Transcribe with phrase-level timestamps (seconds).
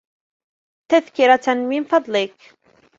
[0.91, 2.35] تذكرة من فضلك.